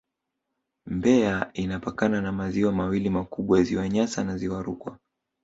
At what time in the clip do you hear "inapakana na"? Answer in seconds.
1.53-2.31